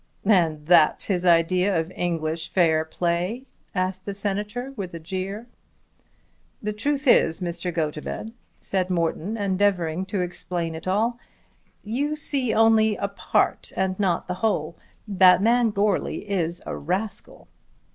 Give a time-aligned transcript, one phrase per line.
[0.25, 5.45] "And that's his idea of English fair play?" asked the Senator with a jeer.
[6.59, 7.71] "The truth is, Mr.
[7.71, 11.19] Gotobed," said Morton endeavouring to explain it all,
[11.83, 14.75] "you see a part only and not the whole.
[15.07, 17.47] That man Goarly is a rascal."